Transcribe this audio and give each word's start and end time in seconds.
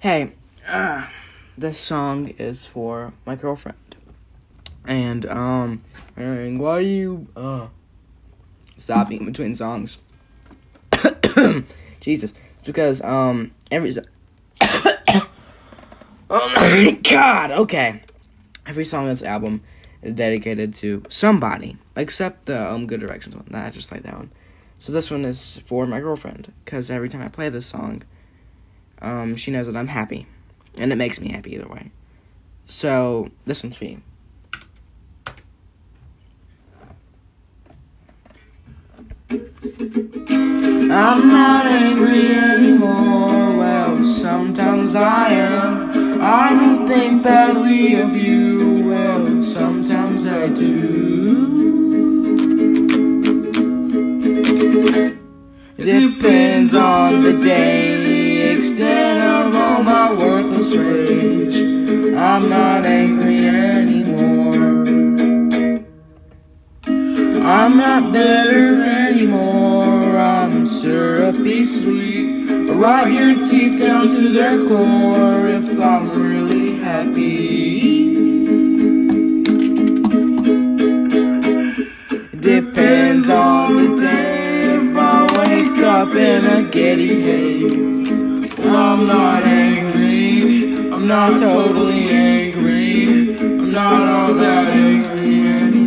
Hey, 0.00 0.30
uh, 0.64 1.08
this 1.56 1.76
song 1.76 2.28
is 2.38 2.64
for 2.64 3.12
my 3.26 3.34
girlfriend. 3.34 3.96
And, 4.86 5.26
um, 5.26 5.82
and 6.14 6.60
why 6.60 6.78
you, 6.78 7.26
uh, 7.34 7.66
stopping 8.76 9.18
in 9.18 9.26
between 9.26 9.56
songs? 9.56 9.98
Jesus. 12.00 12.32
It's 12.32 12.64
because, 12.64 13.02
um, 13.02 13.50
every, 13.72 13.96
oh 14.60 15.28
my 16.30 16.96
god, 17.02 17.50
okay. 17.50 18.00
Every 18.68 18.84
song 18.84 19.02
on 19.02 19.08
this 19.08 19.24
album 19.24 19.62
is 20.02 20.14
dedicated 20.14 20.74
to 20.76 21.02
somebody, 21.08 21.76
except 21.96 22.46
the, 22.46 22.70
um, 22.70 22.86
Good 22.86 23.00
Directions 23.00 23.34
one. 23.34 23.46
That, 23.50 23.66
I 23.66 23.70
just 23.70 23.90
like 23.90 24.04
that 24.04 24.14
one. 24.14 24.30
So 24.78 24.92
this 24.92 25.10
one 25.10 25.24
is 25.24 25.60
for 25.66 25.88
my 25.88 25.98
girlfriend, 25.98 26.52
because 26.64 26.88
every 26.88 27.08
time 27.08 27.22
I 27.22 27.28
play 27.28 27.48
this 27.48 27.66
song, 27.66 28.04
um, 29.00 29.36
she 29.36 29.50
knows 29.50 29.66
that 29.66 29.76
I'm 29.76 29.88
happy. 29.88 30.26
And 30.76 30.92
it 30.92 30.96
makes 30.96 31.20
me 31.20 31.30
happy 31.30 31.54
either 31.54 31.68
way. 31.68 31.90
So, 32.66 33.28
this 33.46 33.62
one's 33.62 33.76
for 33.76 33.86
you. 33.86 34.00
I'm 40.90 41.28
not 41.28 41.66
angry 41.66 42.34
anymore. 42.34 43.56
Well, 43.56 44.04
sometimes 44.04 44.94
I 44.94 45.30
am. 45.30 46.22
I 46.22 46.50
don't 46.50 46.86
think 46.86 47.22
badly 47.22 47.94
of 48.00 48.16
you. 48.16 48.84
Well, 48.86 49.42
sometimes 49.42 50.26
I 50.26 50.48
do. 50.48 51.58
It 55.78 55.84
depends 55.84 56.74
on 56.74 57.22
the 57.22 57.34
day, 57.34 58.07
extent 58.68 59.18
of 59.18 59.54
all 59.54 59.82
my 59.82 60.12
worthless 60.12 60.72
rage. 60.72 61.56
I'm 62.14 62.50
not 62.50 62.84
angry 62.84 63.48
anymore. 63.48 64.56
I'm 67.42 67.78
not 67.78 68.12
bitter 68.12 68.82
anymore. 68.82 70.18
I'm 70.18 70.66
syrupy 70.66 71.64
sweet. 71.64 72.46
Ride 72.70 73.12
your 73.12 73.36
teeth 73.48 73.80
down 73.80 74.08
to 74.08 74.28
their 74.28 74.58
core 74.68 75.48
if 75.48 75.80
I'm 75.80 76.10
really 76.22 76.74
happy. 76.78 78.18
Depends 82.38 83.30
on 83.30 83.76
the 83.76 84.00
day 84.00 84.74
if 84.76 84.96
I 84.96 85.22
wake 85.38 85.82
up 85.82 86.14
in 86.14 86.44
a 86.44 86.62
giddy 86.62 87.22
haze. 87.22 88.07
I'm 88.98 89.06
not 89.06 89.44
angry, 89.44 90.72
I'm 90.90 91.06
not 91.06 91.38
totally 91.38 92.10
angry, 92.10 93.38
I'm 93.38 93.70
not 93.70 94.08
all 94.08 94.34
that 94.34 94.70
angry 94.70 95.77